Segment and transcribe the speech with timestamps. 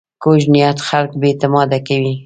[0.23, 2.13] کوږ نیت خلک بې اعتماده کوي